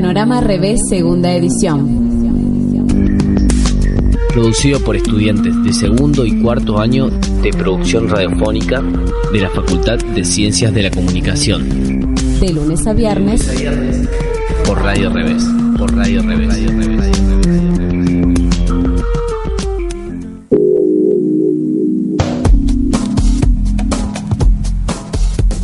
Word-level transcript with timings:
Panorama 0.00 0.40
Revés 0.40 0.80
Segunda 0.88 1.30
Edición. 1.30 1.86
Producido 4.32 4.80
por 4.80 4.96
estudiantes 4.96 5.54
de 5.62 5.74
segundo 5.74 6.24
y 6.24 6.40
cuarto 6.40 6.78
año 6.78 7.10
de 7.10 7.50
producción 7.50 8.08
radiofónica 8.08 8.80
de 9.30 9.40
la 9.40 9.50
Facultad 9.50 9.98
de 9.98 10.24
Ciencias 10.24 10.72
de 10.72 10.84
la 10.84 10.90
Comunicación. 10.90 12.14
De 12.40 12.50
lunes 12.50 12.86
a 12.86 12.94
viernes. 12.94 13.42
Por 14.64 14.82
Radio 14.82 15.10
Revés. 15.10 15.44
Por 15.76 15.94
Radio 15.94 16.22
Revés. 16.22 16.48
Radio 16.48 16.70
Revés. 16.70 17.20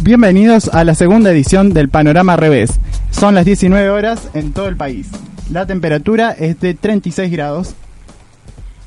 Bienvenidos 0.03 0.69
a 0.69 0.85
la 0.85 0.95
segunda 0.95 1.31
edición 1.31 1.73
del 1.73 1.89
Panorama 1.89 2.37
Revés. 2.37 2.79
Son 3.19 3.35
las 3.35 3.47
19 3.47 3.89
horas 3.89 4.29
en 4.35 4.53
todo 4.53 4.69
el 4.69 4.77
país. 4.77 5.09
La 5.51 5.65
temperatura 5.65 6.33
es 6.33 6.61
de 6.61 6.75
36 6.75 7.33
grados. 7.33 7.75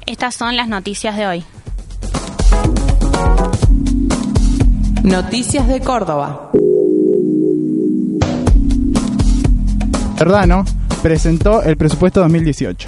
Estas 0.06 0.36
son 0.36 0.56
las 0.56 0.68
noticias 0.68 1.18
de 1.18 1.26
hoy. 1.26 1.44
Noticias 5.02 5.68
de 5.68 5.80
Córdoba. 5.82 6.52
Giordano 10.18 10.64
presentó 11.02 11.64
el 11.64 11.76
presupuesto 11.76 12.20
2018. 12.20 12.88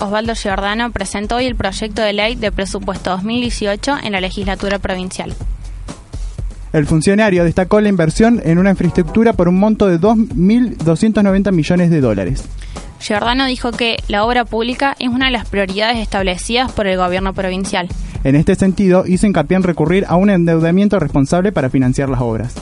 Osvaldo 0.00 0.34
Giordano 0.34 0.90
presentó 0.90 1.36
hoy 1.36 1.46
el 1.46 1.54
proyecto 1.54 2.02
de 2.02 2.12
ley 2.14 2.34
de 2.34 2.50
presupuesto 2.50 3.10
2018 3.10 3.98
en 4.02 4.12
la 4.12 4.20
legislatura 4.20 4.80
provincial. 4.80 5.36
El 6.72 6.86
funcionario 6.86 7.44
destacó 7.44 7.80
la 7.80 7.88
inversión 7.88 8.40
en 8.44 8.58
una 8.58 8.70
infraestructura 8.70 9.32
por 9.32 9.48
un 9.48 9.58
monto 9.58 9.86
de 9.86 10.00
2.290 10.00 11.52
millones 11.52 11.90
de 11.90 12.00
dólares. 12.00 12.44
Giordano 13.00 13.46
dijo 13.46 13.72
que 13.72 13.96
la 14.08 14.24
obra 14.24 14.44
pública 14.44 14.96
es 14.98 15.08
una 15.08 15.26
de 15.26 15.32
las 15.32 15.48
prioridades 15.48 15.98
establecidas 15.98 16.72
por 16.72 16.86
el 16.86 16.96
gobierno 16.96 17.34
provincial. 17.34 17.88
En 18.24 18.34
este 18.34 18.54
sentido, 18.54 19.04
hizo 19.06 19.26
hincapié 19.26 19.56
en 19.56 19.62
recurrir 19.62 20.04
a 20.08 20.16
un 20.16 20.30
endeudamiento 20.30 20.98
responsable 20.98 21.52
para 21.52 21.70
financiar 21.70 22.08
las 22.08 22.20
obras. 22.20 22.54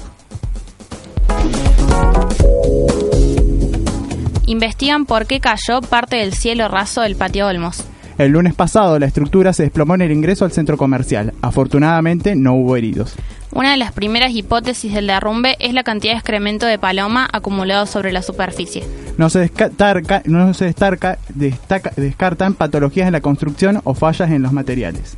Investigan 4.46 5.06
por 5.06 5.26
qué 5.26 5.40
cayó 5.40 5.80
parte 5.80 6.16
del 6.16 6.34
cielo 6.34 6.68
raso 6.68 7.00
del 7.00 7.16
patio 7.16 7.46
Olmos. 7.46 7.84
El 8.16 8.32
lunes 8.32 8.54
pasado 8.54 8.98
la 8.98 9.06
estructura 9.06 9.52
se 9.52 9.64
desplomó 9.64 9.94
en 9.96 10.02
el 10.02 10.12
ingreso 10.12 10.44
al 10.44 10.52
centro 10.52 10.76
comercial. 10.76 11.32
Afortunadamente 11.42 12.36
no 12.36 12.54
hubo 12.54 12.76
heridos. 12.76 13.14
Una 13.52 13.72
de 13.72 13.76
las 13.76 13.92
primeras 13.92 14.32
hipótesis 14.34 14.92
del 14.92 15.06
derrumbe 15.06 15.56
es 15.60 15.74
la 15.74 15.84
cantidad 15.84 16.14
de 16.14 16.18
excremento 16.18 16.66
de 16.66 16.78
paloma 16.78 17.28
acumulado 17.32 17.86
sobre 17.86 18.12
la 18.12 18.22
superficie. 18.22 18.84
No 19.16 19.30
se, 19.30 19.40
descarta, 19.40 20.22
no 20.26 20.54
se 20.54 20.64
destaca, 20.66 21.18
destaca, 21.28 21.92
descartan 21.96 22.54
patologías 22.54 23.06
en 23.06 23.12
la 23.12 23.20
construcción 23.20 23.80
o 23.84 23.94
fallas 23.94 24.30
en 24.30 24.42
los 24.42 24.52
materiales. 24.52 25.16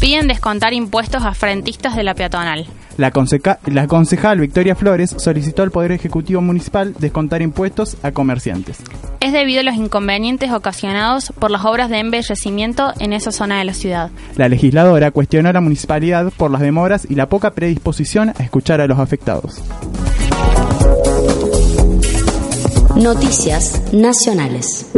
Piden 0.00 0.28
descontar 0.28 0.72
impuestos 0.72 1.22
a 1.24 1.34
frentistas 1.34 1.96
de 1.96 2.04
la 2.04 2.14
peatonal. 2.14 2.66
La, 2.96 3.12
la, 3.66 3.86
concejal 3.86 4.40
Victoria 4.40 4.74
Flores 4.74 5.14
solicitó 5.18 5.62
al 5.62 5.70
Poder 5.70 5.92
Ejecutivo 5.92 6.40
Municipal 6.40 6.94
descontar 6.98 7.42
impuestos 7.42 7.96
a 8.02 8.12
comerciantes. 8.12 8.78
Es 9.28 9.34
debido 9.34 9.60
a 9.60 9.62
los 9.62 9.76
inconvenientes 9.76 10.50
ocasionados 10.52 11.34
por 11.38 11.50
las 11.50 11.62
obras 11.66 11.90
de 11.90 11.98
embellecimiento 11.98 12.94
en 12.98 13.12
esa 13.12 13.30
zona 13.30 13.58
de 13.58 13.66
la 13.66 13.74
ciudad. 13.74 14.10
La 14.36 14.48
legisladora 14.48 15.10
cuestionó 15.10 15.50
a 15.50 15.52
la 15.52 15.60
municipalidad 15.60 16.32
por 16.34 16.50
las 16.50 16.62
demoras 16.62 17.06
y 17.10 17.14
la 17.14 17.28
poca 17.28 17.50
predisposición 17.50 18.30
a 18.30 18.42
escuchar 18.42 18.80
a 18.80 18.86
los 18.86 18.98
afectados. 18.98 19.62
Noticias 22.96 23.92
Nacionales. 23.92 24.90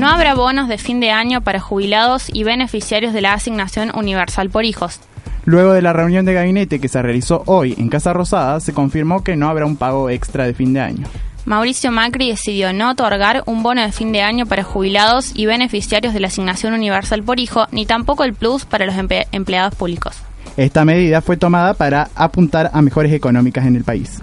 No 0.00 0.08
habrá 0.08 0.34
bonos 0.34 0.66
de 0.66 0.78
fin 0.78 0.98
de 0.98 1.12
año 1.12 1.42
para 1.42 1.60
jubilados 1.60 2.26
y 2.32 2.42
beneficiarios 2.42 3.12
de 3.12 3.20
la 3.20 3.34
asignación 3.34 3.92
universal 3.94 4.50
por 4.50 4.64
hijos. 4.64 4.98
Luego 5.44 5.74
de 5.74 5.82
la 5.82 5.92
reunión 5.92 6.26
de 6.26 6.34
gabinete 6.34 6.80
que 6.80 6.88
se 6.88 7.00
realizó 7.00 7.44
hoy 7.46 7.76
en 7.78 7.88
Casa 7.88 8.12
Rosada, 8.12 8.58
se 8.58 8.74
confirmó 8.74 9.22
que 9.22 9.36
no 9.36 9.48
habrá 9.48 9.64
un 9.64 9.76
pago 9.76 10.10
extra 10.10 10.44
de 10.44 10.54
fin 10.54 10.72
de 10.72 10.80
año. 10.80 11.06
Mauricio 11.48 11.90
Macri 11.90 12.28
decidió 12.28 12.74
no 12.74 12.90
otorgar 12.90 13.42
un 13.46 13.62
bono 13.62 13.80
de 13.80 13.90
fin 13.90 14.12
de 14.12 14.20
año 14.20 14.44
para 14.44 14.64
jubilados 14.64 15.32
y 15.34 15.46
beneficiarios 15.46 16.12
de 16.12 16.20
la 16.20 16.26
asignación 16.26 16.74
universal 16.74 17.22
por 17.22 17.40
hijo, 17.40 17.66
ni 17.72 17.86
tampoco 17.86 18.24
el 18.24 18.34
plus 18.34 18.66
para 18.66 18.84
los 18.84 18.94
empleados 19.32 19.74
públicos. 19.74 20.14
Esta 20.58 20.84
medida 20.84 21.22
fue 21.22 21.38
tomada 21.38 21.72
para 21.72 22.10
apuntar 22.14 22.70
a 22.74 22.82
mejores 22.82 23.14
económicas 23.14 23.64
en 23.64 23.76
el 23.76 23.84
país. 23.84 24.20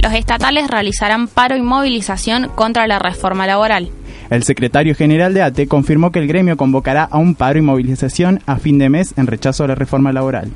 Los 0.00 0.12
estatales 0.12 0.68
realizarán 0.68 1.26
paro 1.26 1.56
y 1.56 1.60
movilización 1.60 2.50
contra 2.54 2.86
la 2.86 3.00
reforma 3.00 3.44
laboral. 3.48 3.90
El 4.30 4.44
secretario 4.44 4.94
general 4.94 5.34
de 5.34 5.42
ATE 5.42 5.66
confirmó 5.66 6.12
que 6.12 6.20
el 6.20 6.28
gremio 6.28 6.56
convocará 6.56 7.02
a 7.02 7.18
un 7.18 7.34
paro 7.34 7.58
y 7.58 7.62
movilización 7.62 8.40
a 8.46 8.58
fin 8.58 8.78
de 8.78 8.88
mes 8.88 9.14
en 9.16 9.26
rechazo 9.26 9.64
a 9.64 9.68
la 9.68 9.74
reforma 9.74 10.12
laboral. 10.12 10.52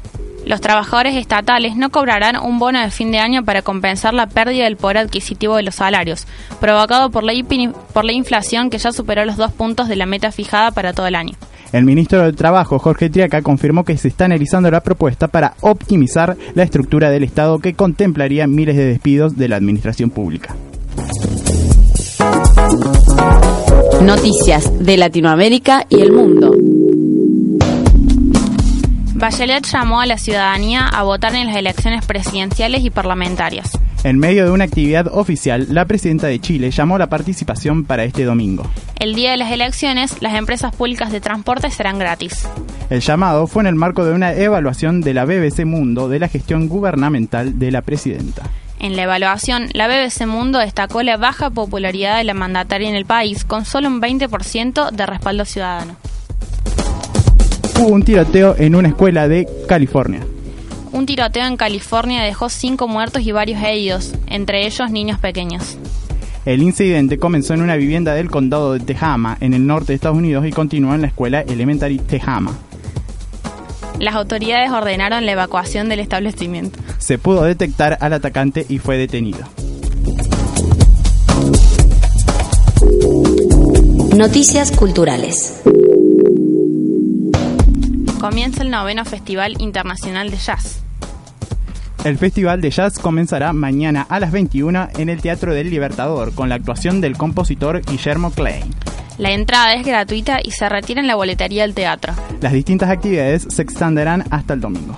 Los 0.47 0.61
trabajadores 0.61 1.15
estatales 1.15 1.77
no 1.77 1.91
cobrarán 1.91 2.37
un 2.37 2.59
bono 2.59 2.81
de 2.81 2.91
fin 2.91 3.13
de 3.13 3.19
año 3.19 3.45
para 3.45 3.63
compensar 3.63 4.13
la 4.13 4.27
pérdida 4.27 4.65
del 4.65 4.77
poder 4.77 4.99
adquisitivo 4.99 5.57
de 5.57 5.63
los 5.63 5.77
salarios, 5.77 6.27
provocado 6.61 7.11
por 7.11 7.23
la, 7.23 7.33
por 7.93 8.05
la 8.05 8.13
inflación 8.13 8.69
que 8.69 8.79
ya 8.79 8.93
superó 8.93 9.25
los 9.25 9.37
dos 9.37 9.53
puntos 9.53 9.89
de 9.89 9.97
la 9.97 10.07
meta 10.07 10.33
fijada 10.33 10.73
para 10.73 10.93
todo 10.93 11.07
el 11.07 11.15
año. 11.15 11.35
El 11.73 11.85
ministro 11.85 12.23
del 12.23 12.37
Trabajo, 12.37 12.79
Jorge 12.79 13.09
Triaca, 13.09 13.41
confirmó 13.41 13.85
que 13.85 13.97
se 13.97 14.09
está 14.09 14.27
analizando 14.27 14.71
la 14.71 14.83
propuesta 14.83 15.29
para 15.29 15.55
optimizar 15.63 16.37
la 16.55 16.65
estructura 16.65 17.09
del 17.09 17.25
Estado 17.25 17.61
que 17.61 17.73
contemplaría 17.73 18.47
miles 18.47 18.77
de 18.77 18.85
despidos 18.85 19.37
de 19.37 19.49
la 19.49 19.57
administración 19.57 20.11
pública. 20.11 20.55
Noticias 24.03 24.85
de 24.85 24.97
Latinoamérica 24.99 25.87
y 25.89 26.01
el 26.01 26.13
mundo. 26.13 26.53
Bachelet 29.23 29.65
llamó 29.65 30.01
a 30.01 30.07
la 30.07 30.19
ciudadanía 30.19 30.85
a 30.85 31.05
votar 31.05 31.37
en 31.37 31.47
las 31.47 31.55
elecciones 31.55 32.05
presidenciales 32.05 32.83
y 32.85 32.91
parlamentarias. 32.91 33.71
En 34.03 34.19
medio 34.19 34.45
de 34.45 34.51
una 34.51 34.65
actividad 34.65 35.07
oficial, 35.07 35.69
la 35.71 35.85
presidenta 35.85 36.27
de 36.27 36.41
Chile 36.41 36.73
llamó 36.73 36.97
a 36.97 36.99
la 36.99 37.07
participación 37.07 37.85
para 37.85 38.03
este 38.03 38.25
domingo. 38.25 38.69
El 38.99 39.15
día 39.15 39.31
de 39.31 39.37
las 39.37 39.53
elecciones, 39.53 40.21
las 40.21 40.35
empresas 40.35 40.75
públicas 40.75 41.13
de 41.13 41.21
transporte 41.21 41.71
serán 41.71 42.01
gratis. 42.01 42.49
El 42.91 43.01
llamado 43.01 43.47
fue 43.47 43.63
en 43.63 43.69
el 43.69 43.77
marco 43.77 44.05
de 44.05 44.13
una 44.13 44.33
evaluación 44.33 45.03
de 45.03 45.15
la 45.15 45.25
BBC 45.25 45.65
Mundo 45.67 46.09
de 46.09 46.19
la 46.19 46.27
gestión 46.27 46.67
gubernamental 46.67 47.61
de 47.61 47.71
la 47.71 47.83
presidenta. 47.83 48.43
En 48.81 48.97
la 48.97 49.05
evaluación, 49.05 49.69
la 49.73 49.87
BBC 49.87 50.27
Mundo 50.27 50.59
destacó 50.59 51.05
la 51.05 51.17
baja 51.17 51.49
popularidad 51.51 52.17
de 52.19 52.25
la 52.25 52.35
mandataria 52.35 52.89
en 52.89 52.97
el 52.97 53.07
país, 53.07 53.45
con 53.45 53.67
solo 53.67 53.87
un 53.87 54.03
20% 54.03 54.91
de 54.91 55.07
respaldo 55.07 55.45
ciudadano. 55.45 55.97
Hubo 57.83 57.95
un 57.95 58.05
tiroteo 58.05 58.55
en 58.59 58.77
una 58.77 58.87
escuela 58.87 59.27
de 59.27 59.45
California. 59.67 60.21
Un 60.93 61.05
tiroteo 61.05 61.49
en 61.49 61.57
California 61.57 62.23
dejó 62.23 62.49
cinco 62.49 62.87
muertos 62.87 63.23
y 63.23 63.33
varios 63.33 63.61
heridos, 63.61 64.15
entre 64.29 64.65
ellos 64.67 64.89
niños 64.93 65.19
pequeños. 65.19 65.77
El 66.45 66.63
incidente 66.63 67.19
comenzó 67.19 67.55
en 67.55 67.61
una 67.61 67.75
vivienda 67.75 68.15
del 68.15 68.31
condado 68.31 68.73
de 68.73 68.79
Tehama, 68.79 69.37
en 69.41 69.53
el 69.53 69.67
norte 69.67 69.89
de 69.89 69.95
Estados 69.97 70.17
Unidos, 70.17 70.47
y 70.47 70.53
continuó 70.53 70.95
en 70.95 71.01
la 71.01 71.09
escuela 71.09 71.41
Elementary 71.41 71.99
Tehama. 71.99 72.57
Las 73.99 74.15
autoridades 74.15 74.71
ordenaron 74.71 75.27
la 75.27 75.33
evacuación 75.33 75.89
del 75.89 75.99
establecimiento. 75.99 76.79
Se 76.99 77.19
pudo 77.19 77.43
detectar 77.43 77.99
al 78.01 78.13
atacante 78.13 78.65
y 78.69 78.79
fue 78.79 78.97
detenido. 78.97 79.41
Noticias 84.15 84.71
culturales. 84.71 85.63
Comienza 88.33 88.63
el 88.63 88.71
noveno 88.71 89.05
Festival 89.05 89.57
Internacional 89.59 90.31
de 90.31 90.39
Jazz. 90.39 90.81
El 92.03 92.17
Festival 92.17 92.63
de 92.63 92.71
Jazz 92.71 92.99
comenzará 92.99 93.53
mañana 93.53 94.07
a 94.09 94.21
las 94.21 94.33
21 94.33 94.89
en 94.97 95.11
el 95.11 95.21
Teatro 95.21 95.53
del 95.53 95.69
Libertador 95.69 96.35
con 96.35 96.49
la 96.49 96.55
actuación 96.55 97.03
del 97.03 97.19
compositor 97.19 97.83
Guillermo 97.83 98.31
Klein. 98.31 98.75
La 99.19 99.33
entrada 99.33 99.75
es 99.75 99.85
gratuita 99.85 100.41
y 100.43 100.51
se 100.51 100.67
retira 100.67 101.03
en 101.03 101.09
la 101.09 101.15
boletería 101.15 101.61
del 101.61 101.75
teatro. 101.75 102.15
Las 102.41 102.55
distintas 102.55 102.89
actividades 102.89 103.47
se 103.51 103.61
extenderán 103.61 104.25
hasta 104.31 104.55
el 104.55 104.63
domingo. 104.63 104.97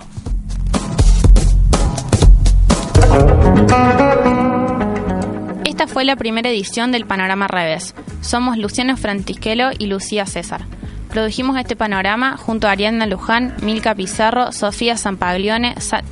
Esta 5.65 5.89
fue 5.89 6.05
la 6.05 6.15
primera 6.15 6.51
edición 6.51 6.93
del 6.93 7.05
Panorama 7.05 7.49
Revés. 7.49 7.97
Somos 8.21 8.57
Luciano 8.59 8.97
Frantisquelo 8.97 9.71
y 9.77 9.87
Lucía 9.87 10.25
César. 10.25 10.67
Produjimos 11.15 11.57
este 11.59 11.77
panorama 11.77 12.37
junto 12.37 12.67
a 12.67 12.73
Ariadna 12.73 13.07
Luján, 13.07 13.55
Milka 13.63 13.95
Pizarro, 13.95 14.51
Sofía 14.51 14.97
Sampaglione, 14.97 15.81
Sa 15.81 16.03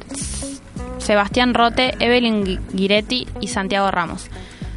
Sebastián 0.99 1.55
Rote, 1.55 1.97
Evelyn 1.99 2.61
Giretti 2.73 3.27
y 3.41 3.49
Santiago 3.49 3.91
Ramos. 3.91 4.29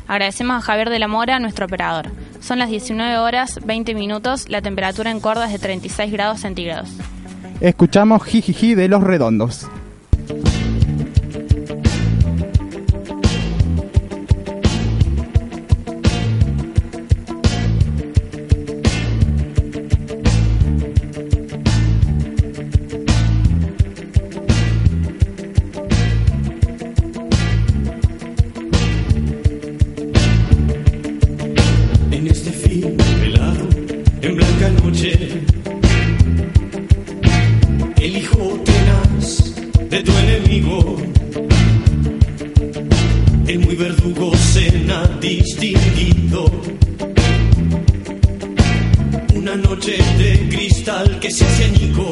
Agradecemos 0.08 0.58
a 0.58 0.62
Javier 0.62 0.90
de 0.90 0.98
la 0.98 1.08
Mora, 1.08 1.38
nuestro 1.38 1.68
operador. 1.68 2.10
Son 2.40 2.58
las 2.58 2.70
19 2.70 3.20
horas 3.20 3.60
20 3.64 3.94
minutos, 3.94 4.50
la 4.50 4.64
temperatura 4.64 5.12
en 5.12 5.20
Córdoba 5.20 5.46
es 5.46 5.52
de 5.52 5.60
36 5.60 6.12
grados 6.12 6.40
centígrados. 6.40 6.90
Escuchamos 7.62 8.24
Jijiji 8.24 8.74
de 8.74 8.88
los 8.88 9.04
Redondos. 9.04 9.68
El 43.56 43.66
muy 43.66 43.76
verdugo 43.76 44.36
cena 44.36 45.04
distinguido. 45.22 46.46
Una 49.34 49.56
noche 49.56 49.98
de 50.18 50.50
cristal 50.50 51.20
que 51.20 51.32
se 51.32 51.46
hace 51.46 51.64
añico 51.66 52.10